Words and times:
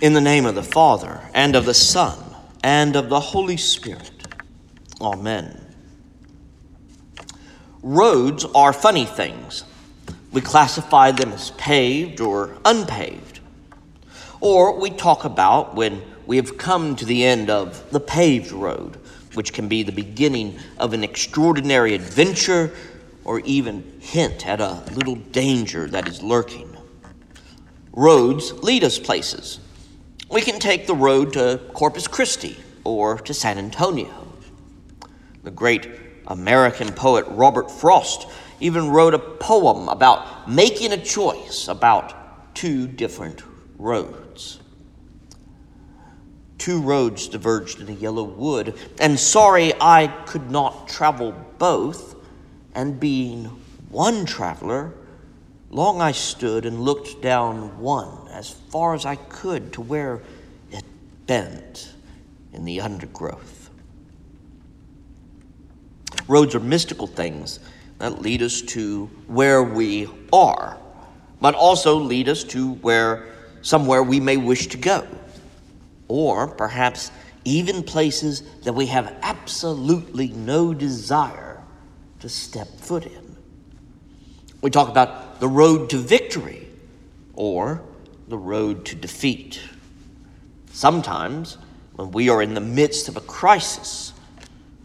In 0.00 0.14
the 0.14 0.20
name 0.22 0.46
of 0.46 0.54
the 0.54 0.62
Father, 0.62 1.20
and 1.34 1.54
of 1.54 1.66
the 1.66 1.74
Son, 1.74 2.16
and 2.64 2.96
of 2.96 3.10
the 3.10 3.20
Holy 3.20 3.58
Spirit. 3.58 4.10
Amen. 4.98 5.60
Roads 7.82 8.46
are 8.54 8.72
funny 8.72 9.04
things. 9.04 9.64
We 10.32 10.40
classify 10.40 11.10
them 11.10 11.32
as 11.32 11.50
paved 11.50 12.22
or 12.22 12.56
unpaved. 12.64 13.40
Or 14.40 14.80
we 14.80 14.88
talk 14.88 15.24
about 15.24 15.74
when 15.74 16.00
we 16.26 16.36
have 16.36 16.56
come 16.56 16.96
to 16.96 17.04
the 17.04 17.22
end 17.22 17.50
of 17.50 17.90
the 17.90 18.00
paved 18.00 18.52
road, 18.52 18.96
which 19.34 19.52
can 19.52 19.68
be 19.68 19.82
the 19.82 19.92
beginning 19.92 20.58
of 20.78 20.94
an 20.94 21.04
extraordinary 21.04 21.94
adventure 21.94 22.74
or 23.22 23.40
even 23.40 24.00
hint 24.00 24.46
at 24.46 24.62
a 24.62 24.82
little 24.94 25.16
danger 25.16 25.88
that 25.88 26.08
is 26.08 26.22
lurking. 26.22 26.74
Roads 27.92 28.54
lead 28.62 28.82
us 28.82 28.98
places. 28.98 29.60
We 30.30 30.42
can 30.42 30.60
take 30.60 30.86
the 30.86 30.94
road 30.94 31.32
to 31.32 31.60
Corpus 31.72 32.06
Christi 32.06 32.56
or 32.84 33.18
to 33.18 33.34
San 33.34 33.58
Antonio. 33.58 34.32
The 35.42 35.50
great 35.50 35.88
American 36.28 36.92
poet 36.92 37.24
Robert 37.30 37.68
Frost 37.68 38.28
even 38.60 38.90
wrote 38.90 39.12
a 39.12 39.18
poem 39.18 39.88
about 39.88 40.48
making 40.48 40.92
a 40.92 41.02
choice 41.02 41.66
about 41.66 42.54
two 42.54 42.86
different 42.86 43.42
roads. 43.76 44.60
Two 46.58 46.80
roads 46.80 47.26
diverged 47.26 47.80
in 47.80 47.88
a 47.88 47.98
yellow 47.98 48.22
wood, 48.22 48.74
and 49.00 49.18
sorry 49.18 49.72
I 49.80 50.06
could 50.26 50.48
not 50.48 50.86
travel 50.86 51.32
both, 51.58 52.14
and 52.72 53.00
being 53.00 53.46
one 53.88 54.26
traveler, 54.26 54.92
long 55.70 56.00
I 56.02 56.12
stood 56.12 56.66
and 56.66 56.80
looked 56.80 57.22
down 57.22 57.78
one 57.78 58.28
as 58.28 58.50
far 58.50 58.94
as 58.94 59.06
I 59.06 59.16
could 59.16 59.72
to 59.74 59.80
where 59.80 60.20
it 60.70 60.84
bent 61.26 61.92
in 62.52 62.64
the 62.64 62.80
undergrowth. 62.80 63.70
Roads 66.26 66.54
are 66.54 66.60
mystical 66.60 67.06
things 67.06 67.60
that 67.98 68.20
lead 68.20 68.42
us 68.42 68.60
to 68.62 69.06
where 69.26 69.62
we 69.62 70.08
are, 70.32 70.76
but 71.40 71.54
also 71.54 71.96
lead 71.96 72.28
us 72.28 72.44
to 72.44 72.74
where 72.74 73.26
somewhere 73.62 74.02
we 74.02 74.20
may 74.20 74.36
wish 74.36 74.66
to 74.68 74.76
go, 74.76 75.06
or 76.08 76.48
perhaps 76.48 77.10
even 77.44 77.82
places 77.82 78.42
that 78.62 78.72
we 78.72 78.86
have 78.86 79.14
absolutely 79.22 80.28
no 80.28 80.74
desire 80.74 81.62
to 82.20 82.28
step 82.28 82.68
foot 82.68 83.06
in. 83.06 83.36
We 84.62 84.70
talk 84.70 84.88
about 84.88 85.29
the 85.40 85.48
road 85.48 85.90
to 85.90 85.96
victory 85.96 86.68
or 87.34 87.82
the 88.28 88.38
road 88.38 88.84
to 88.84 88.94
defeat. 88.94 89.60
Sometimes, 90.70 91.56
when 91.96 92.12
we 92.12 92.28
are 92.28 92.42
in 92.42 92.54
the 92.54 92.60
midst 92.60 93.08
of 93.08 93.16
a 93.16 93.20
crisis, 93.22 94.12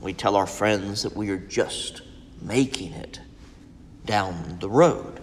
we 0.01 0.13
tell 0.13 0.35
our 0.35 0.47
friends 0.47 1.03
that 1.03 1.15
we 1.15 1.29
are 1.29 1.37
just 1.37 2.01
making 2.41 2.93
it 2.93 3.19
down 4.05 4.57
the 4.59 4.69
road. 4.69 5.19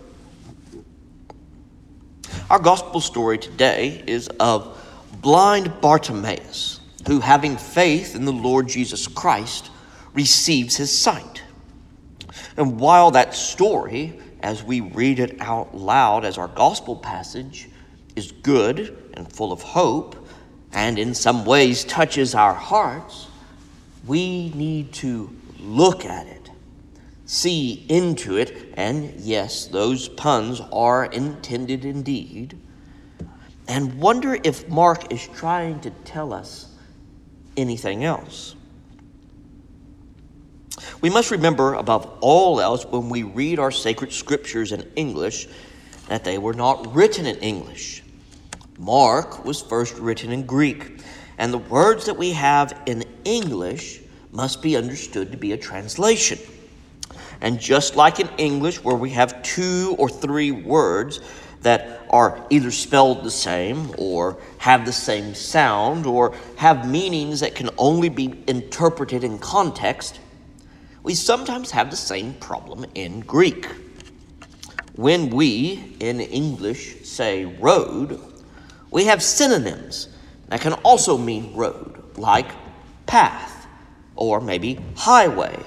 Our 2.50 2.58
gospel 2.58 3.00
story 3.00 3.38
today 3.38 4.04
is 4.06 4.28
of 4.38 4.78
blind 5.22 5.80
Bartimaeus, 5.80 6.80
who, 7.06 7.20
having 7.20 7.56
faith 7.56 8.14
in 8.14 8.26
the 8.26 8.32
Lord 8.32 8.68
Jesus 8.68 9.08
Christ, 9.08 9.70
receives 10.12 10.76
his 10.76 10.96
sight. 10.96 11.42
And 12.56 12.78
while 12.78 13.12
that 13.12 13.34
story, 13.34 14.20
as 14.42 14.62
we 14.62 14.80
read 14.80 15.18
it 15.18 15.40
out 15.40 15.74
loud 15.74 16.24
as 16.24 16.38
our 16.38 16.48
gospel 16.48 16.96
passage, 16.96 17.68
is 18.16 18.32
good 18.32 19.10
and 19.14 19.32
full 19.32 19.52
of 19.52 19.62
hope, 19.62 20.26
and 20.72 20.98
in 20.98 21.14
some 21.14 21.44
ways 21.44 21.84
touches 21.84 22.34
our 22.34 22.54
hearts, 22.54 23.28
we 24.06 24.50
need 24.50 24.92
to 24.92 25.30
look 25.58 26.04
at 26.04 26.26
it, 26.26 26.50
see 27.26 27.84
into 27.88 28.36
it, 28.36 28.74
and 28.74 29.14
yes, 29.20 29.66
those 29.66 30.08
puns 30.08 30.60
are 30.72 31.06
intended 31.06 31.84
indeed, 31.84 32.58
and 33.68 33.98
wonder 34.00 34.38
if 34.42 34.68
Mark 34.68 35.12
is 35.12 35.28
trying 35.28 35.80
to 35.80 35.90
tell 36.04 36.32
us 36.32 36.68
anything 37.56 38.04
else. 38.04 38.56
We 41.00 41.10
must 41.10 41.30
remember, 41.30 41.74
above 41.74 42.18
all 42.20 42.60
else, 42.60 42.84
when 42.84 43.08
we 43.08 43.22
read 43.22 43.58
our 43.58 43.70
sacred 43.70 44.12
scriptures 44.12 44.72
in 44.72 44.90
English, 44.96 45.48
that 46.08 46.24
they 46.24 46.38
were 46.38 46.54
not 46.54 46.94
written 46.94 47.26
in 47.26 47.36
English. 47.36 48.02
Mark 48.78 49.44
was 49.44 49.60
first 49.60 49.98
written 49.98 50.32
in 50.32 50.46
Greek, 50.46 51.00
and 51.38 51.52
the 51.52 51.58
words 51.58 52.06
that 52.06 52.16
we 52.16 52.32
have 52.32 52.80
in 52.86 53.04
English 53.24 54.00
must 54.32 54.62
be 54.62 54.76
understood 54.76 55.30
to 55.32 55.38
be 55.38 55.52
a 55.52 55.56
translation. 55.56 56.38
And 57.40 57.60
just 57.60 57.96
like 57.96 58.20
in 58.20 58.28
English, 58.38 58.82
where 58.82 58.96
we 58.96 59.10
have 59.10 59.42
two 59.42 59.94
or 59.98 60.08
three 60.08 60.52
words 60.52 61.20
that 61.62 62.00
are 62.10 62.44
either 62.50 62.70
spelled 62.70 63.24
the 63.24 63.30
same 63.30 63.94
or 63.98 64.38
have 64.58 64.84
the 64.84 64.92
same 64.92 65.34
sound 65.34 66.06
or 66.06 66.34
have 66.56 66.88
meanings 66.88 67.40
that 67.40 67.54
can 67.54 67.70
only 67.78 68.08
be 68.08 68.42
interpreted 68.46 69.24
in 69.24 69.38
context, 69.38 70.18
we 71.02 71.14
sometimes 71.14 71.70
have 71.70 71.90
the 71.90 71.96
same 71.96 72.34
problem 72.34 72.84
in 72.94 73.20
Greek. 73.20 73.66
When 74.94 75.30
we 75.30 75.96
in 76.00 76.20
English 76.20 77.04
say 77.04 77.44
road, 77.44 78.20
we 78.90 79.04
have 79.06 79.22
synonyms 79.22 80.08
that 80.48 80.60
can 80.60 80.74
also 80.84 81.16
mean 81.16 81.54
road, 81.54 82.02
like 82.16 82.50
path, 83.06 83.66
or 84.16 84.40
maybe 84.40 84.78
highway. 84.96 85.58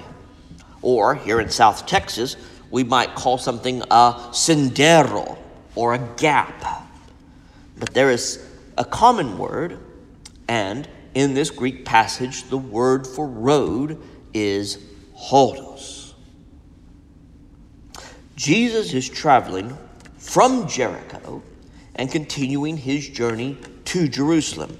Or 0.80 1.16
here 1.16 1.40
in 1.40 1.50
South 1.50 1.86
Texas, 1.86 2.36
we 2.70 2.84
might 2.84 3.14
call 3.14 3.36
something 3.36 3.82
a 3.82 4.14
sendero 4.30 5.36
or 5.74 5.94
a 5.94 6.14
gap. 6.16 6.86
But 7.78 7.92
there 7.92 8.10
is 8.10 8.46
a 8.78 8.84
common 8.84 9.36
word, 9.36 9.78
and 10.48 10.88
in 11.14 11.34
this 11.34 11.50
Greek 11.50 11.84
passage, 11.84 12.44
the 12.44 12.58
word 12.58 13.06
for 13.06 13.26
road 13.26 14.00
is 14.32 14.78
hodos. 15.18 16.12
Jesus 18.36 18.92
is 18.92 19.08
traveling 19.08 19.76
from 20.18 20.68
Jericho 20.68 21.42
and 21.94 22.10
continuing 22.10 22.76
his 22.76 23.08
journey 23.08 23.56
to 23.86 24.08
Jerusalem. 24.08 24.76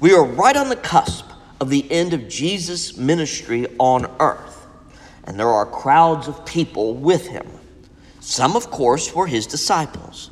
We 0.00 0.12
are 0.12 0.24
right 0.24 0.56
on 0.56 0.68
the 0.68 0.76
cusp 0.76 1.26
of 1.60 1.70
the 1.70 1.90
end 1.90 2.12
of 2.12 2.28
Jesus' 2.28 2.96
ministry 2.96 3.66
on 3.78 4.10
earth, 4.20 4.66
and 5.24 5.38
there 5.38 5.48
are 5.48 5.64
crowds 5.64 6.28
of 6.28 6.44
people 6.44 6.94
with 6.94 7.28
him. 7.28 7.46
Some, 8.20 8.56
of 8.56 8.70
course, 8.70 9.14
were 9.14 9.28
his 9.28 9.46
disciples. 9.46 10.30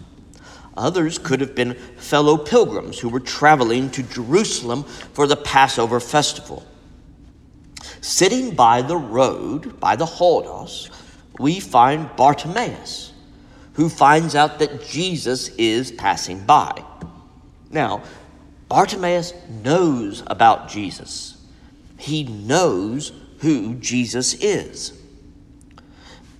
Others 0.76 1.18
could 1.18 1.40
have 1.40 1.54
been 1.54 1.74
fellow 1.96 2.36
pilgrims 2.36 2.98
who 2.98 3.08
were 3.08 3.20
traveling 3.20 3.90
to 3.90 4.02
Jerusalem 4.02 4.82
for 4.82 5.28
the 5.28 5.36
Passover 5.36 6.00
festival. 6.00 6.66
Sitting 8.04 8.54
by 8.54 8.82
the 8.82 8.98
road, 8.98 9.80
by 9.80 9.96
the 9.96 10.04
Hodos, 10.04 10.90
we 11.38 11.58
find 11.58 12.14
Bartimaeus 12.16 13.14
who 13.72 13.88
finds 13.88 14.34
out 14.34 14.58
that 14.58 14.84
Jesus 14.84 15.48
is 15.56 15.90
passing 15.90 16.44
by. 16.44 16.84
Now, 17.70 18.02
Bartimaeus 18.68 19.32
knows 19.48 20.22
about 20.26 20.68
Jesus. 20.68 21.42
He 21.96 22.24
knows 22.24 23.10
who 23.38 23.74
Jesus 23.76 24.34
is. 24.34 24.92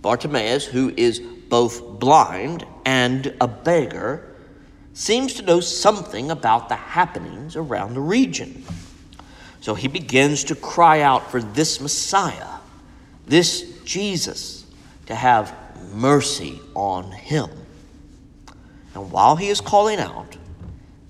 Bartimaeus, 0.03 0.67
who 0.67 0.93
is 0.99 1.19
both 1.49 1.99
blind 1.99 2.67
and 2.85 3.35
a 3.41 3.49
beggar, 3.49 4.37
seems 4.93 5.33
to 5.33 5.43
know 5.43 5.61
something 5.61 6.31
about 6.31 6.69
the 6.69 6.77
happenings 6.77 7.57
around 7.57 7.95
the 7.95 8.03
region. 8.03 8.67
So 9.65 9.73
he 9.75 9.89
begins 9.89 10.45
to 10.45 10.55
cry 10.55 11.01
out 11.01 11.31
for 11.31 11.41
this 11.41 11.81
Messiah, 11.81 12.59
this 13.25 13.63
Jesus, 13.87 14.67
to 15.07 15.15
have 15.15 15.57
mercy 15.91 16.61
on 16.75 17.11
him. 17.11 17.49
And 18.93 19.11
while 19.11 19.37
he 19.37 19.49
is 19.49 19.63
calling 19.63 20.01
out, 20.01 20.37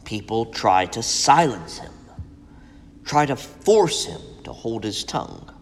people 0.04 0.46
try 0.46 0.86
to 0.86 1.02
silence 1.02 1.78
him, 1.78 1.92
try 3.04 3.26
to 3.26 3.34
force 3.34 4.04
him 4.04 4.20
to 4.44 4.52
hold 4.52 4.84
his 4.84 5.02
tongue. 5.02 5.52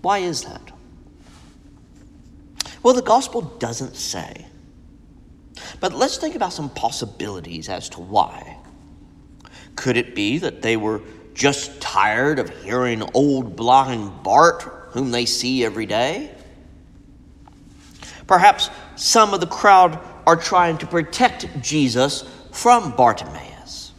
Why 0.00 0.18
is 0.18 0.42
that? 0.42 0.72
Well, 2.82 2.94
the 2.94 3.02
gospel 3.02 3.42
doesn't 3.42 3.94
say. 3.94 4.44
But 5.78 5.92
let's 5.92 6.16
think 6.16 6.34
about 6.34 6.52
some 6.52 6.68
possibilities 6.68 7.68
as 7.68 7.88
to 7.90 8.00
why. 8.00 8.58
Could 9.76 9.96
it 9.96 10.14
be 10.14 10.38
that 10.38 10.62
they 10.62 10.76
were 10.76 11.00
just 11.34 11.80
tired 11.80 12.38
of 12.38 12.50
hearing 12.62 13.02
old 13.14 13.56
blind 13.56 14.22
Bart 14.22 14.62
whom 14.90 15.10
they 15.10 15.26
see 15.26 15.64
every 15.64 15.86
day. 15.86 16.30
Perhaps 18.26 18.70
some 18.96 19.34
of 19.34 19.40
the 19.40 19.46
crowd 19.46 19.98
are 20.26 20.36
trying 20.36 20.78
to 20.78 20.86
protect 20.86 21.62
Jesus 21.62 22.24
from 22.52 22.92
Bartimaeus. 22.92 23.92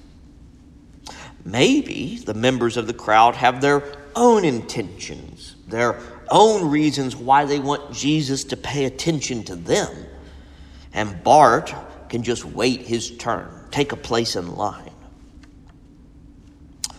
Maybe 1.43 2.17
the 2.17 2.33
members 2.33 2.77
of 2.77 2.87
the 2.87 2.93
crowd 2.93 3.35
have 3.35 3.59
their 3.59 3.83
own 4.15 4.45
intentions, 4.45 5.55
their 5.67 5.99
own 6.29 6.69
reasons 6.69 7.15
why 7.15 7.45
they 7.45 7.59
want 7.59 7.93
Jesus 7.93 8.43
to 8.45 8.57
pay 8.57 8.85
attention 8.85 9.43
to 9.45 9.55
them. 9.55 9.89
And 10.93 11.21
Bart 11.23 11.73
can 12.07 12.23
just 12.23 12.45
wait 12.45 12.81
his 12.81 13.17
turn, 13.17 13.49
take 13.71 13.91
a 13.91 13.97
place 13.97 14.35
in 14.35 14.55
line. 14.55 14.92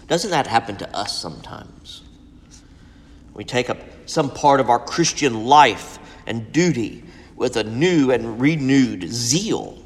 Doesn't 0.07 0.31
that 0.31 0.47
happen 0.47 0.77
to 0.77 0.97
us 0.97 1.19
sometimes? 1.19 2.03
We 3.33 3.45
take 3.45 3.71
up 3.71 3.79
some 4.07 4.31
part 4.31 4.61
of 4.61 4.71
our 4.71 4.79
Christian 4.79 5.47
life 5.47 5.99
and 6.27 6.53
duty 6.53 7.03
with 7.37 7.57
a 7.57 7.65
new 7.65 8.11
and 8.11 8.41
renewed 8.41 9.09
zeal. 9.09 9.79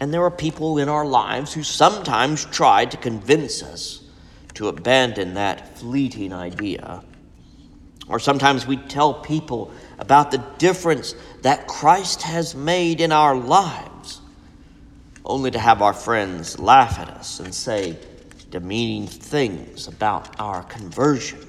And 0.00 0.12
there 0.12 0.24
are 0.24 0.30
people 0.30 0.78
in 0.78 0.88
our 0.88 1.04
lives 1.04 1.52
who 1.52 1.62
sometimes 1.62 2.44
try 2.46 2.84
to 2.86 2.96
convince 2.96 3.62
us 3.62 4.02
to 4.54 4.68
abandon 4.68 5.34
that 5.34 5.78
fleeting 5.78 6.32
idea. 6.32 7.04
Or 8.08 8.18
sometimes 8.18 8.66
we 8.66 8.76
tell 8.76 9.14
people 9.14 9.70
about 9.98 10.32
the 10.32 10.44
difference 10.58 11.14
that 11.42 11.68
Christ 11.68 12.22
has 12.22 12.54
made 12.54 13.00
in 13.00 13.12
our 13.12 13.36
lives, 13.36 14.20
only 15.24 15.52
to 15.52 15.58
have 15.58 15.82
our 15.82 15.94
friends 15.94 16.58
laugh 16.58 16.98
at 16.98 17.08
us 17.08 17.38
and 17.38 17.54
say 17.54 17.96
demeaning 18.52 19.06
things 19.06 19.88
about 19.88 20.38
our 20.38 20.62
conversion. 20.64 21.40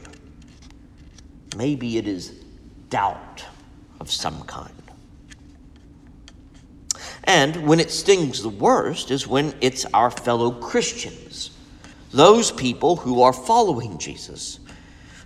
Maybe 1.57 1.97
it 1.97 2.07
is 2.07 2.29
doubt 2.89 3.45
of 3.99 4.09
some 4.09 4.41
kind. 4.43 4.73
And 7.25 7.67
when 7.67 7.81
it 7.81 7.91
stings 7.91 8.41
the 8.41 8.47
worst 8.47 9.11
is 9.11 9.27
when 9.27 9.53
it's 9.59 9.85
our 9.93 10.09
fellow 10.09 10.51
Christians, 10.51 11.51
those 12.11 12.51
people 12.51 12.95
who 12.95 13.21
are 13.21 13.33
following 13.33 13.97
Jesus, 13.97 14.59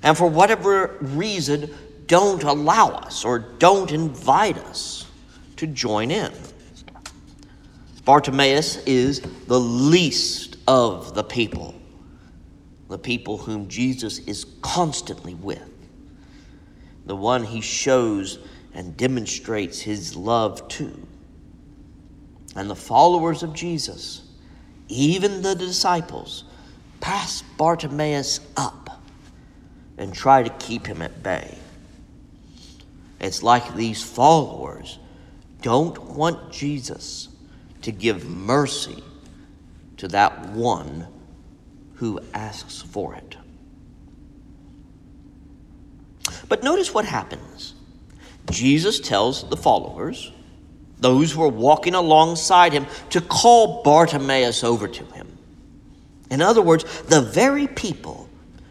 and 0.02 0.18
for 0.18 0.28
whatever 0.28 0.98
reason 1.00 1.70
don't 2.08 2.44
allow 2.44 2.88
us 2.90 3.24
or 3.24 3.38
don't 3.38 3.92
invite 3.92 4.58
us 4.58 5.06
to 5.58 5.68
join 5.68 6.10
in. 6.10 6.34
Bartimaeus 8.04 8.78
is 8.86 9.20
the 9.48 9.60
least 9.60 10.57
of 10.68 11.14
the 11.14 11.24
people, 11.24 11.76
the 12.90 13.00
people 13.00 13.38
whom 13.38 13.68
Jesus 13.68 14.20
is 14.20 14.46
constantly 14.62 15.34
with, 15.34 15.70
the 17.06 17.16
one 17.16 17.44
he 17.44 17.62
shows 17.62 18.40
and 18.74 18.96
demonstrates 18.98 19.80
his 19.80 20.16
love 20.16 20.68
to 20.68 21.08
and 22.58 22.70
the 22.70 22.76
followers 22.76 23.44
of 23.44 23.54
Jesus, 23.54 24.24
even 24.90 25.44
the 25.44 25.54
disciples, 25.54 26.44
pass 27.00 27.44
Bartimaeus 27.56 28.40
up 28.58 29.00
and 30.00 30.12
try 30.12 30.42
to 30.42 30.50
keep 30.50 30.88
him 30.88 31.04
at 31.04 31.22
bay. 31.22 31.56
It's 33.22 33.44
like 33.44 33.76
these 33.76 34.04
followers 34.04 34.98
don't 35.62 36.02
want 36.02 36.52
Jesus 36.52 37.30
to 37.84 37.92
give 37.92 38.28
mercy 38.28 39.04
to 39.98 40.08
that 40.10 40.50
one 40.50 41.08
who 41.96 42.20
asks 42.34 42.82
for 42.82 43.16
it. 43.16 43.38
But 46.50 46.64
notice 46.64 46.94
what 46.94 47.06
happens. 47.06 47.74
Jesus 48.50 49.00
tells 49.00 49.50
the 49.50 49.58
followers, 49.58 50.32
those 51.00 51.32
who 51.32 51.42
were 51.42 51.48
walking 51.48 51.96
alongside 51.96 52.74
him, 52.74 52.86
to 53.10 53.22
call 53.22 53.84
Bartimaeus 53.84 54.64
over 54.64 54.88
to 54.88 55.06
him. 55.06 55.38
In 56.30 56.42
other 56.42 56.62
words, 56.62 56.84
the 57.04 57.22
very 57.22 57.68
people 57.68 58.30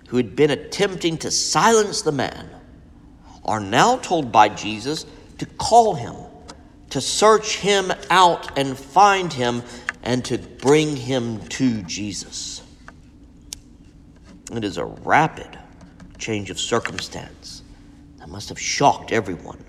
who 0.09 0.17
had 0.17 0.37
been 0.37 0.51
attempting 0.51 1.19
to 1.19 1.31
silence 1.31 2.03
the 2.03 2.13
man 2.13 2.49
are 3.45 3.61
now 3.61 3.97
told 3.99 4.33
by 4.33 4.49
Jesus 4.49 5.07
to 5.39 5.47
call 5.47 5.95
him, 5.95 6.15
to 6.91 7.01
search 7.01 7.59
him 7.59 7.93
out 8.11 8.59
and 8.59 8.77
find 8.77 9.33
him, 9.33 9.63
and 10.07 10.25
to 10.25 10.39
bring 10.39 10.95
him 10.95 11.41
to 11.49 11.83
Jesus. 11.83 12.63
It 14.53 14.63
is 14.63 14.79
a 14.79 14.85
rapid 14.85 15.59
change 16.17 16.49
of 16.49 16.61
circumstance 16.61 17.65
that 18.19 18.29
must 18.29 18.49
have 18.49 18.59
shocked 18.59 19.11
everyone. 19.11 19.63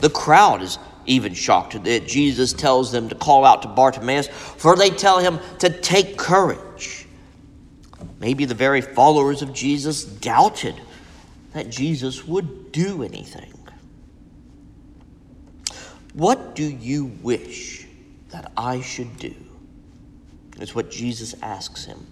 The 0.00 0.10
crowd 0.10 0.60
is 0.60 0.78
even 1.06 1.32
shocked 1.32 1.82
that 1.82 2.06
Jesus 2.06 2.52
tells 2.52 2.92
them 2.92 3.08
to 3.08 3.14
call 3.14 3.46
out 3.46 3.62
to 3.62 3.68
Bartimaeus, 3.68 4.28
for 4.28 4.76
they 4.76 4.90
tell 4.90 5.18
him 5.18 5.40
to 5.60 5.70
take 5.70 6.18
courage. 6.18 7.06
Maybe 8.18 8.44
the 8.44 8.54
very 8.54 8.82
followers 8.82 9.40
of 9.40 9.54
Jesus 9.54 10.04
doubted 10.04 10.78
that 11.54 11.70
Jesus 11.70 12.26
would 12.26 12.70
do 12.70 13.02
anything. 13.02 13.54
What 16.12 16.54
do 16.54 16.64
you 16.64 17.06
wish 17.22 17.79
that 18.30 18.52
I 18.56 18.80
should 18.80 19.16
do? 19.16 19.34
Is 20.60 20.74
what 20.74 20.90
Jesus 20.90 21.34
asks 21.42 21.84
him, 21.84 22.06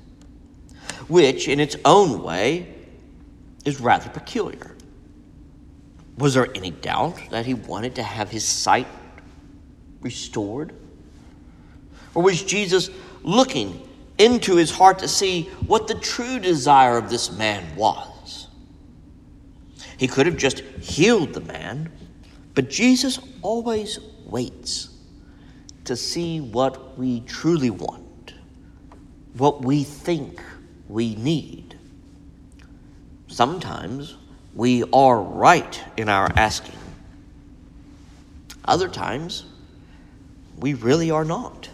which 1.07 1.49
in 1.49 1.61
its 1.61 1.77
own 1.85 2.23
way 2.23 2.75
is 3.65 3.81
rather 3.81 4.09
peculiar. 4.09 4.75
Was 6.17 6.35
there 6.35 6.49
any 6.55 6.71
doubt 6.71 7.19
that 7.31 7.47
he 7.47 7.55
wanted 7.55 7.95
to 7.97 8.03
have 8.03 8.31
his 8.31 8.45
sight 8.45 8.87
restored? 10.01 10.73
Or 12.15 12.23
was 12.23 12.43
Jesus 12.43 12.91
looking 13.23 13.87
into 14.17 14.57
his 14.57 14.71
heart 14.71 14.99
to 15.01 15.09
see 15.09 15.43
what 15.67 15.87
the 15.87 15.95
true 15.95 16.39
desire 16.41 16.97
of 16.97 17.11
this 17.11 17.31
man 17.31 17.77
was? 17.77 18.49
He 19.99 20.09
could 20.09 20.27
have 20.27 20.37
just 20.37 20.61
healed 20.81 21.35
the 21.35 21.41
man, 21.41 21.93
but 22.55 22.71
Jesus 22.71 23.21
always 23.43 23.99
waits 24.25 24.89
to 25.89 25.97
see 25.97 26.39
what 26.39 26.99
we 26.99 27.21
truly 27.21 27.71
want, 27.71 28.35
what 29.33 29.63
we 29.63 29.85
think 29.85 30.41
we 30.87 31.15
need. 31.15 31.79
Sometimes 33.27 34.17
we 34.55 34.85
are 34.93 35.19
right 35.19 35.83
in 35.97 36.11
our 36.11 36.31
asking. 36.37 36.77
Other 38.67 38.89
times, 38.89 39.47
we 40.59 40.75
really 40.75 41.11
are 41.11 41.25
not. 41.25 41.71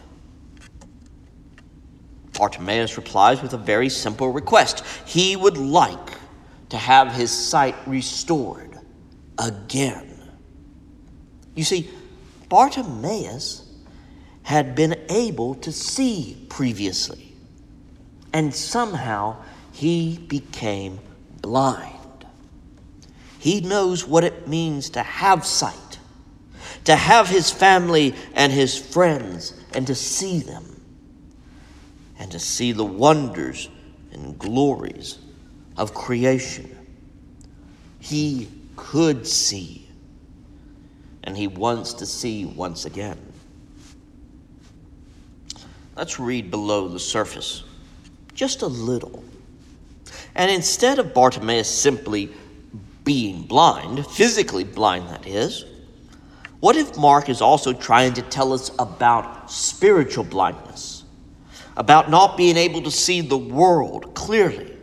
Bartimaeus 2.35 2.97
replies 2.97 3.42
with 3.42 3.52
a 3.52 3.59
very 3.59 3.88
simple 3.88 4.30
request. 4.30 4.85
He 5.06 5.35
would 5.35 5.56
like 5.56 6.12
to 6.68 6.76
have 6.76 7.12
his 7.12 7.33
sight 7.33 7.75
restored 7.85 8.78
again. 9.38 10.30
You 11.56 11.64
see, 11.64 11.90
Bartimaeus 12.49 13.63
had 14.45 14.75
been 14.75 14.95
able 15.09 15.55
to 15.57 15.73
see 15.73 16.37
previously, 16.49 17.33
and 18.33 18.55
somehow 18.55 19.37
he 19.73 20.19
became 20.29 21.01
blind. 21.41 21.91
He 23.39 23.61
knows 23.61 24.07
what 24.07 24.23
it 24.23 24.47
means 24.47 24.91
to 24.91 25.03
have 25.03 25.45
sight, 25.45 25.99
to 26.85 26.95
have 26.95 27.29
his 27.29 27.51
family 27.51 28.15
and 28.35 28.53
his 28.53 28.79
friends, 28.79 29.59
and 29.75 29.87
to 29.87 29.95
see 29.95 30.41
them, 30.41 30.81
and 32.19 32.31
to 32.31 32.39
see 32.39 32.73
the 32.73 32.85
wonders 32.85 33.69
and 34.13 34.39
glories 34.39 35.19
of 35.77 35.95
creation. 35.95 36.71
He 37.99 38.49
could 38.77 39.27
see, 39.27 39.89
and 41.23 41.35
he 41.37 41.49
wants 41.49 41.95
to 41.95 42.07
see 42.07 42.45
once 42.45 42.85
again. 42.85 43.24
Let's 45.97 46.19
read 46.19 46.51
below 46.51 46.89
the 46.89 46.99
surface 46.99 47.63
just 48.35 48.63
a 48.63 48.67
little. 48.67 49.23
And 50.35 50.51
instead 50.51 50.99
of 50.99 51.15
Bartimaeus 51.15 51.69
simply 51.69 52.33
being 53.05 53.43
blind, 53.43 54.05
physically 54.07 54.65
blind, 54.65 55.09
that 55.09 55.27
is, 55.27 55.65
what 56.59 56.77
if 56.77 56.97
Mark 56.97 57.29
is 57.29 57.41
also 57.41 57.73
trying 57.73 58.15
to 58.15 58.23
tell 58.23 58.53
us 58.53 58.73
about 58.79 59.51
spiritual 59.53 60.25
blindness, 60.25 61.05
about 61.77 62.11
not 62.11 62.37
being 62.37 62.57
able 62.57 62.83
to 62.83 62.91
see 62.91 63.21
the 63.21 63.39
world 63.39 64.15
clearly 64.15 64.77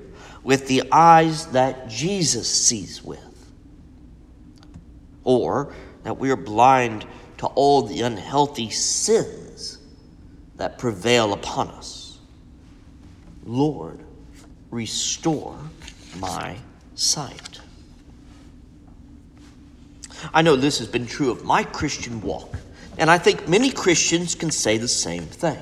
with 0.43 0.67
the 0.67 0.83
eyes 0.91 1.47
that 1.47 1.89
Jesus 1.89 2.49
sees 2.49 3.03
with? 3.03 3.19
Or 5.23 5.73
that 6.03 6.17
we 6.17 6.31
are 6.31 6.37
blind 6.37 7.05
to 7.39 7.47
all 7.47 7.81
the 7.81 8.01
unhealthy 8.01 8.69
sins 8.69 9.50
that 10.61 10.77
prevail 10.77 11.33
upon 11.33 11.69
us? 11.69 12.19
Lord, 13.43 13.99
restore 14.69 15.57
my 16.19 16.55
sight. 16.93 17.59
I 20.31 20.43
know 20.43 20.55
this 20.55 20.77
has 20.77 20.87
been 20.87 21.07
true 21.07 21.31
of 21.31 21.43
my 21.43 21.63
Christian 21.63 22.21
walk 22.21 22.55
and 22.99 23.09
I 23.09 23.17
think 23.17 23.47
many 23.47 23.71
Christians 23.71 24.35
can 24.35 24.51
say 24.51 24.77
the 24.77 24.87
same 24.87 25.23
thing. 25.23 25.57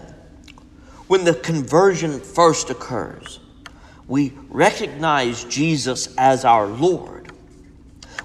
When 1.08 1.24
the 1.24 1.34
conversion 1.34 2.20
first 2.20 2.70
occurs, 2.70 3.39
we 4.06 4.34
recognize 4.50 5.46
Jesus 5.46 6.13
as 6.18 6.44
our 6.44 6.68
Lord. 6.68 7.32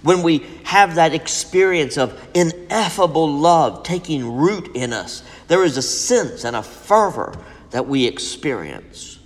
When 0.03 0.25
we 0.25 0.45
have 0.65 0.97
that 0.97 1.15
experience 1.15 1.97
of 1.97 2.21
ineffable 2.35 3.33
love 3.33 3.85
taking 3.85 4.37
root 4.37 4.75
in 4.75 4.93
us, 4.93 5.23
there 5.49 5.65
is 5.65 5.77
a 5.77 5.83
sense 5.83 6.45
and 6.45 6.57
a 6.57 6.63
fervor 6.63 7.35
that 7.71 7.87
we 7.87 8.07
experience. 8.07 9.19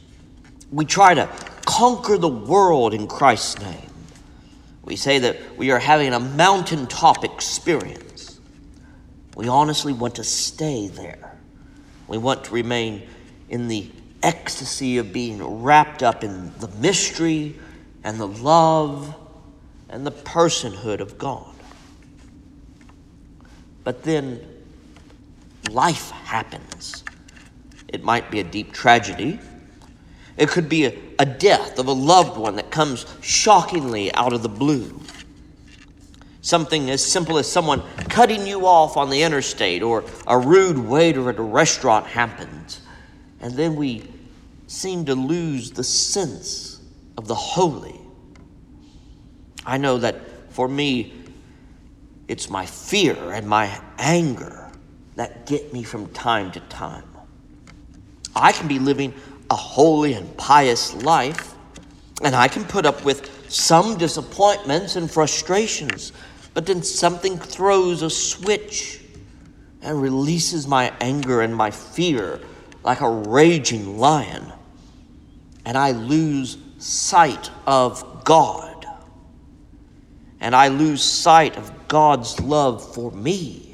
We 0.70 0.84
try 0.84 1.14
to 1.14 1.28
conquer 1.64 2.16
the 2.16 2.28
world 2.28 2.94
in 2.94 3.06
Christ's 3.06 3.60
name. 3.60 3.90
We 4.84 4.96
say 4.96 5.18
that 5.18 5.56
we 5.56 5.70
are 5.70 5.78
having 5.78 6.14
a 6.14 6.20
mountaintop 6.20 7.24
experience. 7.24 8.40
We 9.36 9.48
honestly 9.48 9.92
want 9.92 10.14
to 10.16 10.24
stay 10.24 10.88
there. 10.88 11.36
We 12.06 12.18
want 12.18 12.44
to 12.44 12.54
remain 12.54 13.06
in 13.50 13.68
the 13.68 13.90
ecstasy 14.22 14.98
of 14.98 15.12
being 15.12 15.62
wrapped 15.62 16.02
up 16.02 16.24
in 16.24 16.52
the 16.58 16.68
mystery 16.68 17.56
and 18.02 18.18
the 18.18 18.26
love 18.26 19.14
and 19.88 20.06
the 20.06 20.10
personhood 20.10 21.00
of 21.00 21.18
God. 21.18 21.54
But 23.84 24.02
then 24.02 24.40
life 25.68 26.10
happens. 26.10 27.04
It 27.88 28.04
might 28.04 28.30
be 28.30 28.40
a 28.40 28.44
deep 28.44 28.72
tragedy. 28.72 29.40
It 30.36 30.48
could 30.48 30.68
be 30.68 30.86
a, 30.86 30.98
a, 31.18 31.26
death 31.26 31.78
of 31.78 31.86
a 31.86 31.92
loved 31.92 32.36
one 32.38 32.56
that 32.56 32.70
comes 32.70 33.06
shockingly 33.20 34.12
out 34.14 34.32
of 34.32 34.42
the 34.42 34.48
blue. 34.48 35.00
Something 36.42 36.90
as 36.90 37.04
simple 37.04 37.38
as 37.38 37.50
someone 37.50 37.82
cutting 38.08 38.46
you 38.46 38.66
off 38.66 38.96
on 38.96 39.10
the 39.10 39.22
interstate 39.22 39.82
or 39.82 40.04
a 40.26 40.38
rude 40.38 40.78
waiter 40.78 41.28
at 41.28 41.38
a 41.38 41.42
restaurant 41.42 42.06
happens 42.06 42.80
and 43.40 43.54
then 43.54 43.76
we 43.76 44.04
seem 44.66 45.04
to 45.06 45.14
lose 45.14 45.70
the 45.70 45.84
sense 45.84 46.80
of 47.16 47.26
the 47.26 47.34
holy. 47.34 48.00
I 49.64 49.78
know 49.78 49.98
that 49.98 50.52
for 50.52 50.68
me, 50.68 51.12
it's 52.26 52.50
my 52.50 52.66
fear 52.66 53.32
and 53.32 53.48
my 53.48 53.80
anger 53.98 54.67
that 55.18 55.46
get 55.46 55.72
me 55.72 55.82
from 55.82 56.06
time 56.10 56.52
to 56.52 56.60
time. 56.60 57.02
I 58.36 58.52
can 58.52 58.68
be 58.68 58.78
living 58.78 59.12
a 59.50 59.56
holy 59.56 60.12
and 60.12 60.36
pious 60.36 60.94
life, 60.94 61.54
and 62.22 62.36
I 62.36 62.46
can 62.46 62.64
put 62.64 62.86
up 62.86 63.04
with 63.04 63.50
some 63.50 63.98
disappointments 63.98 64.94
and 64.94 65.10
frustrations, 65.10 66.12
but 66.54 66.66
then 66.66 66.84
something 66.84 67.36
throws 67.36 68.02
a 68.02 68.10
switch 68.10 69.00
and 69.82 70.00
releases 70.00 70.68
my 70.68 70.92
anger 71.00 71.40
and 71.40 71.54
my 71.54 71.72
fear 71.72 72.38
like 72.84 73.00
a 73.00 73.10
raging 73.10 73.98
lion, 73.98 74.52
and 75.64 75.76
I 75.76 75.90
lose 75.90 76.58
sight 76.78 77.50
of 77.66 78.22
God. 78.24 78.86
And 80.40 80.54
I 80.54 80.68
lose 80.68 81.02
sight 81.02 81.56
of 81.56 81.88
God's 81.88 82.38
love 82.38 82.94
for 82.94 83.10
me. 83.10 83.67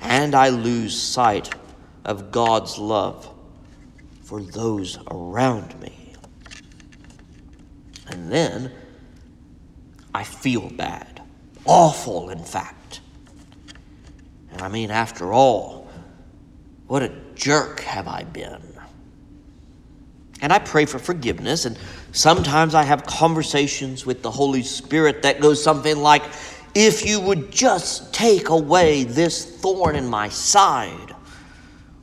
And 0.00 0.34
I 0.34 0.48
lose 0.48 1.00
sight 1.00 1.54
of 2.04 2.30
God's 2.30 2.78
love 2.78 3.28
for 4.22 4.40
those 4.40 4.98
around 5.10 5.78
me. 5.80 6.14
And 8.08 8.30
then 8.30 8.72
I 10.14 10.24
feel 10.24 10.70
bad. 10.70 11.22
Awful, 11.64 12.30
in 12.30 12.42
fact. 12.42 13.00
And 14.52 14.62
I 14.62 14.68
mean, 14.68 14.90
after 14.90 15.32
all, 15.32 15.88
what 16.86 17.02
a 17.02 17.12
jerk 17.34 17.80
have 17.80 18.08
I 18.08 18.24
been? 18.24 18.62
And 20.42 20.52
I 20.52 20.58
pray 20.58 20.86
for 20.86 20.98
forgiveness, 20.98 21.66
and 21.66 21.78
sometimes 22.12 22.74
I 22.74 22.82
have 22.82 23.04
conversations 23.04 24.06
with 24.06 24.22
the 24.22 24.30
Holy 24.30 24.62
Spirit 24.62 25.22
that 25.22 25.40
goes 25.40 25.62
something 25.62 25.98
like, 25.98 26.22
If 26.74 27.04
you 27.06 27.20
would 27.20 27.50
just 27.50 28.14
take 28.14 28.48
away 28.48 29.04
this 29.04 29.44
thorn 29.60 29.96
in 29.96 30.06
my 30.06 30.28
side. 30.28 31.14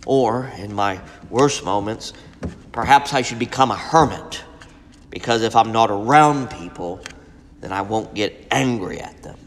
Or, 0.05 0.51
in 0.57 0.73
my 0.73 1.01
worst 1.29 1.65
moments, 1.65 2.13
perhaps 2.71 3.13
I 3.13 3.21
should 3.21 3.39
become 3.39 3.71
a 3.71 3.75
hermit, 3.75 4.43
because 5.09 5.41
if 5.41 5.55
I'm 5.55 5.71
not 5.71 5.91
around 5.91 6.49
people, 6.49 7.01
then 7.59 7.73
I 7.73 7.81
won't 7.81 8.13
get 8.13 8.47
angry 8.51 8.99
at 8.99 9.21
them. 9.23 9.37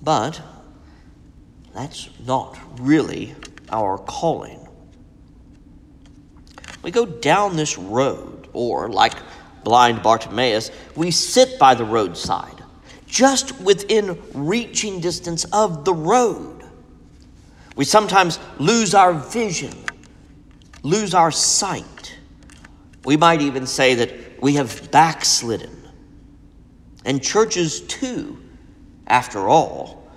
But 0.00 0.40
that's 1.74 2.08
not 2.24 2.58
really 2.80 3.34
our 3.70 3.98
calling. 3.98 4.66
We 6.82 6.90
go 6.90 7.04
down 7.04 7.56
this 7.56 7.76
road, 7.76 8.48
or 8.52 8.88
like 8.88 9.14
blind 9.64 10.02
Bartimaeus, 10.02 10.70
we 10.96 11.10
sit 11.10 11.58
by 11.58 11.74
the 11.74 11.84
roadside, 11.84 12.57
just 13.08 13.58
within 13.60 14.18
reaching 14.34 15.00
distance 15.00 15.44
of 15.46 15.84
the 15.84 15.94
road. 15.94 16.62
We 17.74 17.84
sometimes 17.84 18.38
lose 18.58 18.94
our 18.94 19.12
vision, 19.12 19.72
lose 20.82 21.14
our 21.14 21.30
sight. 21.30 22.16
We 23.04 23.16
might 23.16 23.40
even 23.40 23.66
say 23.66 23.94
that 23.94 24.42
we 24.42 24.54
have 24.54 24.90
backslidden. 24.90 25.74
And 27.04 27.22
churches, 27.22 27.80
too, 27.82 28.38
after 29.06 29.48
all, 29.48 30.10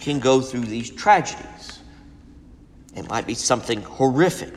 can 0.00 0.20
go 0.20 0.40
through 0.40 0.64
these 0.64 0.90
tragedies. 0.90 1.80
It 2.94 3.08
might 3.08 3.26
be 3.26 3.34
something 3.34 3.82
horrific, 3.82 4.54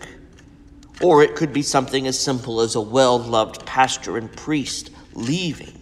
or 1.01 1.23
it 1.23 1.35
could 1.35 1.51
be 1.51 1.61
something 1.61 2.07
as 2.07 2.17
simple 2.17 2.61
as 2.61 2.75
a 2.75 2.81
well 2.81 3.19
loved 3.19 3.65
pastor 3.65 4.17
and 4.17 4.31
priest 4.31 4.91
leaving. 5.13 5.80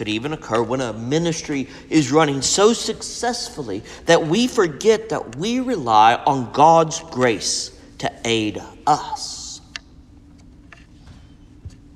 Could 0.00 0.08
even 0.08 0.32
occur 0.32 0.62
when 0.62 0.80
a 0.80 0.94
ministry 0.94 1.68
is 1.90 2.10
running 2.10 2.40
so 2.40 2.72
successfully 2.72 3.82
that 4.06 4.26
we 4.26 4.46
forget 4.46 5.10
that 5.10 5.36
we 5.36 5.60
rely 5.60 6.14
on 6.14 6.50
God's 6.52 7.00
grace 7.10 7.78
to 7.98 8.10
aid 8.24 8.62
us. 8.86 9.60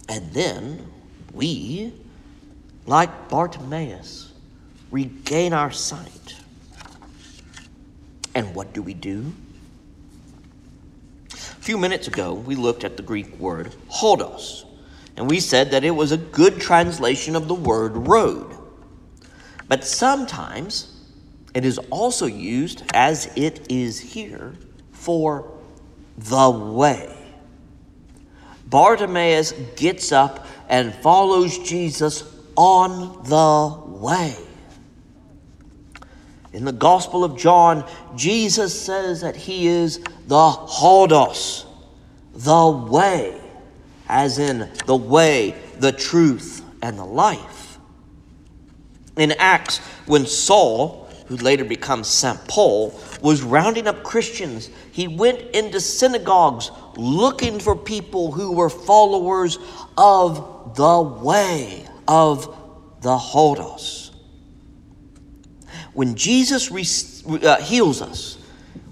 And 0.06 0.30
then 0.34 0.86
we, 1.32 1.94
like 2.84 3.30
Bartimaeus, 3.30 4.30
regain 4.90 5.54
our 5.54 5.70
sight 5.70 6.34
and 8.34 8.54
what 8.54 8.74
do 8.74 8.82
we 8.82 8.92
do? 8.92 9.32
A 11.32 11.36
few 11.36 11.78
minutes 11.78 12.06
ago, 12.06 12.34
we 12.34 12.54
looked 12.54 12.84
at 12.84 12.98
the 12.98 13.02
Greek 13.02 13.38
word 13.38 13.74
hodos, 13.90 14.66
and 15.16 15.28
we 15.28 15.40
said 15.40 15.70
that 15.70 15.84
it 15.84 15.92
was 15.92 16.12
a 16.12 16.16
good 16.16 16.60
translation 16.60 17.36
of 17.36 17.48
the 17.48 17.54
word 17.54 17.96
road. 18.08 18.56
But 19.68 19.84
sometimes 19.84 20.90
it 21.54 21.64
is 21.64 21.78
also 21.90 22.26
used, 22.26 22.82
as 22.92 23.26
it 23.36 23.70
is 23.70 24.00
here, 24.00 24.54
for 24.92 25.52
the 26.18 26.50
way. 26.50 27.16
Bartimaeus 28.66 29.52
gets 29.76 30.10
up 30.10 30.46
and 30.68 30.92
follows 30.96 31.58
Jesus 31.58 32.24
on 32.56 33.22
the 33.24 33.98
way. 33.98 34.36
In 36.52 36.64
the 36.64 36.72
Gospel 36.72 37.24
of 37.24 37.36
John, 37.36 37.88
Jesus 38.16 38.80
says 38.80 39.20
that 39.20 39.36
he 39.36 39.66
is 39.66 39.98
the 40.26 40.50
Hodos, 40.50 41.66
the 42.32 42.68
way, 42.90 43.40
as 44.08 44.38
in 44.38 44.70
the 44.86 44.96
way, 44.96 45.54
the 45.78 45.92
truth, 45.92 46.62
and 46.82 46.98
the 46.98 47.04
life. 47.04 47.78
In 49.16 49.32
Acts, 49.32 49.78
when 50.06 50.26
Saul, 50.26 51.08
who 51.26 51.36
later 51.36 51.64
becomes 51.64 52.08
St. 52.08 52.46
Paul, 52.48 52.98
was 53.22 53.42
rounding 53.42 53.86
up 53.86 54.02
Christians, 54.02 54.68
he 54.92 55.08
went 55.08 55.40
into 55.54 55.80
synagogues 55.80 56.70
looking 56.96 57.58
for 57.58 57.74
people 57.74 58.32
who 58.32 58.52
were 58.52 58.70
followers 58.70 59.58
of 59.96 60.74
the 60.76 61.00
way, 61.00 61.86
of 62.06 62.44
the 63.00 63.16
Hodos. 63.16 64.10
When 65.94 66.16
Jesus 66.16 66.70
re- 66.70 67.46
uh, 67.46 67.60
heals 67.60 68.02
us, 68.02 68.38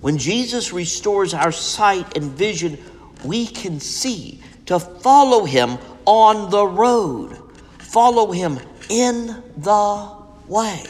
when 0.01 0.19
Jesus 0.19 0.73
restores 0.73 1.35
our 1.35 1.53
sight 1.53 2.17
and 2.17 2.31
vision, 2.31 2.79
we 3.25 3.47
can 3.47 3.81
see 3.81 4.41
to 4.67 4.79
follow 4.79 5.45
him 5.45 5.79
on 6.05 6.51
the 6.51 6.67
road, 6.67 7.39
follow 7.79 8.33
him 8.33 8.59
in 8.89 9.43
the 9.57 10.17
way. 10.47 10.85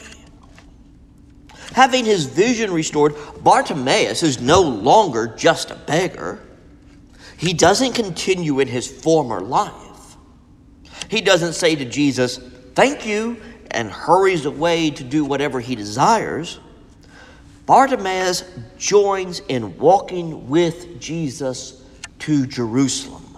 Having 1.72 2.04
his 2.04 2.26
vision 2.26 2.72
restored, 2.72 3.14
Bartimaeus 3.42 4.22
is 4.22 4.40
no 4.40 4.60
longer 4.60 5.34
just 5.38 5.70
a 5.70 5.74
beggar. 5.74 6.40
He 7.38 7.54
doesn't 7.54 7.94
continue 7.94 8.60
in 8.60 8.68
his 8.68 8.86
former 8.86 9.40
life. 9.40 10.16
He 11.08 11.20
doesn't 11.20 11.54
say 11.54 11.74
to 11.74 11.84
Jesus, 11.84 12.38
Thank 12.74 13.06
you, 13.06 13.38
and 13.70 13.90
hurries 13.90 14.44
away 14.44 14.90
to 14.90 15.04
do 15.04 15.24
whatever 15.24 15.60
he 15.60 15.74
desires, 15.74 16.60
Bartimaeus 17.66 18.44
joins 18.76 19.40
in 19.48 19.76
walking 19.78 20.48
with 20.48 21.00
Jesus 21.00 21.82
to 22.20 22.46
Jerusalem, 22.46 23.31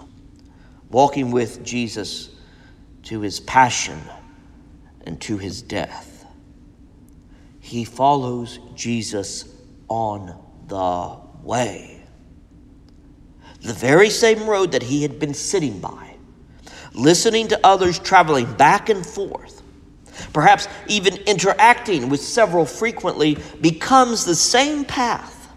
walking 0.89 1.31
with 1.31 1.63
Jesus 1.63 2.29
to 3.03 3.21
his 3.21 3.39
passion 3.39 3.99
and 5.05 5.19
to 5.21 5.37
his 5.37 5.61
death. 5.61 6.25
He 7.59 7.83
follows 7.85 8.59
Jesus 8.75 9.45
on 9.87 10.37
the 10.67 11.17
way. 11.43 12.01
The 13.61 13.73
very 13.73 14.09
same 14.09 14.47
road 14.47 14.71
that 14.73 14.83
he 14.83 15.01
had 15.01 15.19
been 15.19 15.33
sitting 15.33 15.79
by, 15.79 16.15
listening 16.93 17.47
to 17.49 17.59
others 17.63 17.97
traveling 17.97 18.51
back 18.53 18.89
and 18.89 19.05
forth, 19.05 19.63
perhaps 20.33 20.67
even 20.87 21.15
interacting 21.25 22.09
with 22.09 22.21
several 22.21 22.65
frequently, 22.65 23.37
becomes 23.61 24.25
the 24.25 24.35
same 24.35 24.85
path 24.85 25.51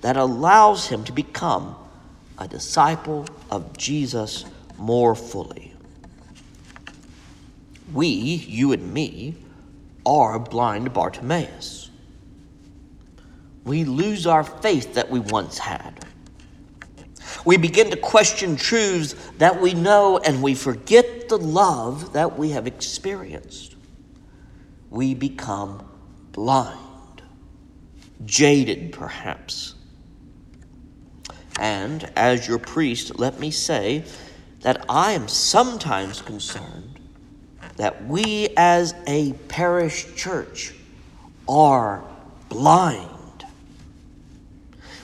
that 0.00 0.16
allows 0.16 0.86
him 0.86 1.04
to 1.04 1.12
become 1.12 1.74
a 2.38 2.46
disciple 2.48 3.26
of 3.50 3.76
Jesus 3.76 4.44
more 4.80 5.14
fully. 5.14 5.74
We, 7.92 8.08
you 8.08 8.72
and 8.72 8.92
me, 8.92 9.36
are 10.06 10.38
blind 10.38 10.92
Bartimaeus. 10.92 11.90
We 13.64 13.84
lose 13.84 14.26
our 14.26 14.42
faith 14.42 14.94
that 14.94 15.10
we 15.10 15.20
once 15.20 15.58
had. 15.58 16.06
We 17.44 17.58
begin 17.58 17.90
to 17.90 17.96
question 17.96 18.56
truths 18.56 19.14
that 19.38 19.60
we 19.60 19.74
know 19.74 20.18
and 20.18 20.42
we 20.42 20.54
forget 20.54 21.28
the 21.28 21.38
love 21.38 22.14
that 22.14 22.38
we 22.38 22.50
have 22.50 22.66
experienced. 22.66 23.76
We 24.88 25.14
become 25.14 25.86
blind, 26.32 27.22
jaded 28.24 28.92
perhaps. 28.92 29.74
And 31.58 32.10
as 32.16 32.48
your 32.48 32.58
priest, 32.58 33.18
let 33.18 33.38
me 33.38 33.50
say 33.50 34.04
that 34.60 34.84
I 34.88 35.12
am 35.12 35.28
sometimes 35.28 36.20
concerned 36.20 36.98
that 37.76 38.06
we 38.06 38.48
as 38.56 38.94
a 39.06 39.32
parish 39.48 40.14
church 40.14 40.74
are 41.48 42.04
blind. 42.48 43.08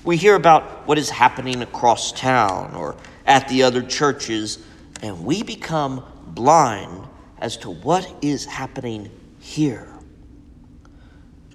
We 0.04 0.16
hear 0.16 0.34
about 0.34 0.86
what 0.86 0.98
is 0.98 1.08
happening 1.08 1.62
across 1.62 2.12
town 2.12 2.74
or 2.74 2.96
at 3.26 3.48
the 3.48 3.62
other 3.62 3.82
churches, 3.82 4.58
and 5.02 5.24
we 5.24 5.42
become 5.42 6.04
blind 6.26 7.06
as 7.38 7.56
to 7.58 7.70
what 7.70 8.12
is 8.22 8.44
happening 8.44 9.10
here. 9.40 9.88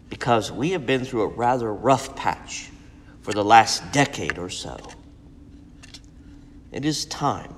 Because 0.10 0.52
we 0.52 0.72
have 0.72 0.86
been 0.86 1.06
through 1.06 1.22
a 1.22 1.28
rather 1.28 1.74
rough 1.74 2.16
patch 2.16 2.70
for 3.22 3.32
the 3.32 3.44
last 3.44 3.92
decade 3.92 4.38
or 4.38 4.50
so. 4.50 4.78
It 6.72 6.84
is 6.84 7.06
time 7.06 7.56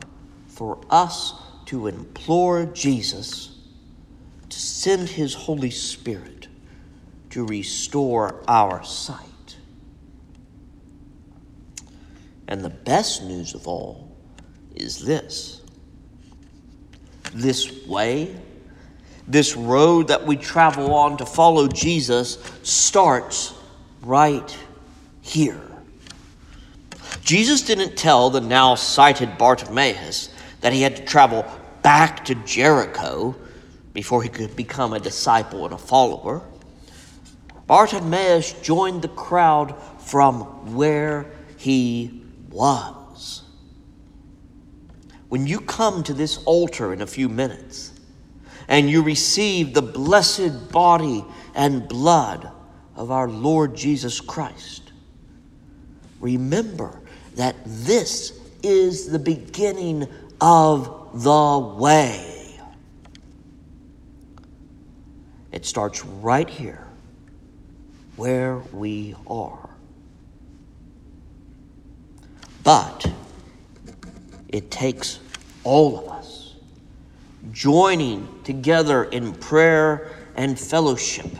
for 0.54 0.80
us 0.90 1.34
to 1.66 1.88
implore 1.88 2.66
Jesus 2.66 3.58
to 4.50 4.60
send 4.60 5.10
his 5.10 5.34
Holy 5.34 5.72
Spirit 5.72 6.48
to 7.32 7.46
restore 7.46 8.44
our 8.48 8.84
sight. 8.84 9.58
And 12.48 12.64
the 12.64 12.70
best 12.70 13.24
news 13.24 13.56
of 13.56 13.68
all 13.68 14.16
is 14.76 15.04
this 15.04 15.62
this 17.34 17.88
way, 17.88 18.36
this 19.28 19.56
road 19.56 20.10
that 20.10 20.26
we 20.28 20.36
travel 20.36 20.94
on 20.94 21.18
to 21.18 21.26
follow 21.26 21.68
Jesus 21.68 22.38
starts 22.62 23.56
right 24.04 24.56
here. 25.22 25.62
Jesus 27.24 27.64
didn't 27.64 27.96
tell 27.96 28.30
the 28.30 28.42
now 28.42 28.76
sighted 28.76 29.38
Bartimaeus 29.38 30.30
that 30.64 30.72
he 30.72 30.82
had 30.82 30.96
to 30.96 31.04
travel 31.04 31.46
back 31.82 32.24
to 32.24 32.36
Jericho 32.36 33.36
before 33.92 34.24
he 34.24 34.30
could 34.30 34.56
become 34.56 34.94
a 34.94 35.00
disciple 35.00 35.66
and 35.66 35.74
a 35.74 35.78
follower. 35.78 36.42
Bartimaeus 37.68 38.54
joined 38.62 39.02
the 39.02 39.10
crowd 39.10 39.76
from 40.00 40.74
where 40.74 41.26
he 41.58 42.24
was. 42.50 43.44
When 45.28 45.46
you 45.46 45.60
come 45.60 46.02
to 46.04 46.14
this 46.14 46.38
altar 46.46 46.94
in 46.94 47.02
a 47.02 47.08
few 47.08 47.28
minutes 47.28 47.92
and 48.70 48.90
you 48.90 49.04
receive 49.04 49.74
the 49.74 49.82
blessed 49.82 50.72
body 50.72 51.26
and 51.56 51.90
blood 51.90 52.50
of 52.96 53.12
our 53.12 53.28
Lord 53.28 53.76
Jesus 53.76 54.22
Christ, 54.22 54.94
remember 56.22 57.02
that 57.36 57.58
this 57.66 58.40
is 58.64 59.10
the 59.10 59.20
beginning 59.20 60.08
of 60.44 61.24
the 61.24 61.58
way. 61.80 62.60
It 65.54 65.66
starts 65.66 66.04
right 66.04 66.50
here 66.50 66.86
where 68.18 68.58
we 68.74 69.16
are. 69.26 69.70
But 72.62 73.10
it 74.50 74.70
takes 74.70 75.20
all 75.64 75.98
of 76.00 76.10
us 76.10 76.56
joining 77.54 78.28
together 78.44 79.06
in 79.06 79.34
prayer 79.36 80.12
and 80.36 80.60
fellowship, 80.60 81.32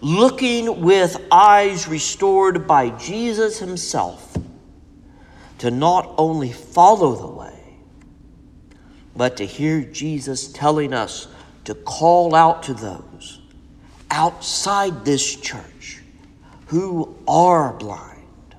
looking 0.00 0.80
with 0.80 1.16
eyes 1.30 1.86
restored 1.86 2.66
by 2.66 2.90
Jesus 2.90 3.60
Himself 3.60 4.36
to 5.58 5.70
not 5.70 6.12
only 6.18 6.50
follow 6.50 7.14
the 7.14 7.28
way, 7.28 7.59
but 9.20 9.36
to 9.36 9.44
hear 9.44 9.82
Jesus 9.82 10.50
telling 10.50 10.94
us 10.94 11.28
to 11.64 11.74
call 11.74 12.34
out 12.34 12.62
to 12.62 12.72
those 12.72 13.42
outside 14.10 15.04
this 15.04 15.36
church 15.36 16.00
who 16.68 17.14
are 17.28 17.74
blind 17.74 18.54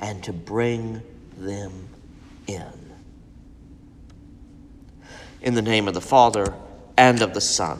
and 0.00 0.24
to 0.24 0.32
bring 0.32 1.02
them 1.36 1.90
in. 2.46 2.72
In 5.42 5.52
the 5.52 5.60
name 5.60 5.86
of 5.86 5.92
the 5.92 6.00
Father, 6.00 6.54
and 6.96 7.20
of 7.20 7.34
the 7.34 7.42
Son, 7.42 7.78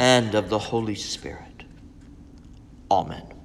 and 0.00 0.34
of 0.34 0.48
the 0.48 0.58
Holy 0.58 0.94
Spirit. 0.94 1.64
Amen. 2.90 3.37